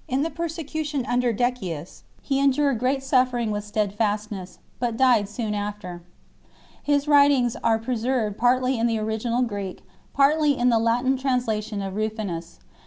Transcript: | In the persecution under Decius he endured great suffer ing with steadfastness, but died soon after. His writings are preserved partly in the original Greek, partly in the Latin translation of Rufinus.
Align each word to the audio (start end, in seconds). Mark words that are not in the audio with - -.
| 0.00 0.06
In 0.16 0.20
the 0.22 0.28
persecution 0.28 1.06
under 1.08 1.32
Decius 1.32 2.02
he 2.20 2.40
endured 2.40 2.78
great 2.78 3.02
suffer 3.02 3.38
ing 3.38 3.50
with 3.50 3.64
steadfastness, 3.64 4.58
but 4.78 4.98
died 4.98 5.30
soon 5.30 5.54
after. 5.54 6.02
His 6.82 7.08
writings 7.08 7.56
are 7.64 7.78
preserved 7.78 8.36
partly 8.36 8.78
in 8.78 8.86
the 8.86 8.98
original 8.98 9.40
Greek, 9.40 9.82
partly 10.12 10.58
in 10.58 10.68
the 10.68 10.78
Latin 10.78 11.16
translation 11.16 11.80
of 11.80 11.96
Rufinus. 11.96 12.58